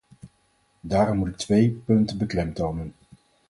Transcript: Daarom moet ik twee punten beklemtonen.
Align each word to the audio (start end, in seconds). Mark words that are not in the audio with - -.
Daarom 0.79 1.17
moet 1.17 1.27
ik 1.27 1.37
twee 1.37 1.69
punten 1.85 2.17
beklemtonen. 2.17 2.93